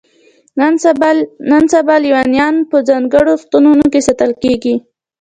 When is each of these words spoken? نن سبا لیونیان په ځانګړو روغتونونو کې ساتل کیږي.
نن 1.53 1.63
سبا 1.75 1.95
لیونیان 2.03 2.55
په 2.69 2.77
ځانګړو 2.89 3.25
روغتونونو 3.29 3.85
کې 3.91 4.05
ساتل 4.07 4.31
کیږي. 4.43 4.75